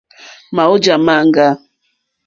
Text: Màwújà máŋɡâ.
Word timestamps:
Màwújà 0.55 0.95
máŋɡâ. 1.05 1.47